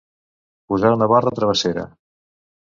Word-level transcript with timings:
Posar 0.73 0.91
una 0.95 1.09
barra 1.11 1.35
travessera. 1.41 1.85